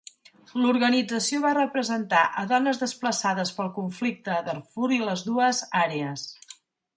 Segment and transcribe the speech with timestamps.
[0.59, 6.27] L'organització va representar a dones desplaçades pel conflicte a Darfur i les Dues Àrees.